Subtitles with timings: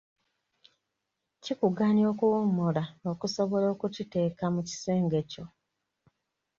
[1.43, 2.83] Kikuganya okuwummula
[3.25, 5.45] osobola okukiteeka mu kisenge kyo.